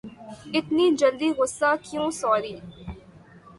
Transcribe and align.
اتنی 0.55 0.85
جلدی 0.99 1.29
غصہ 1.37 1.69
کیوں 1.83 2.09
سوری 2.19 2.55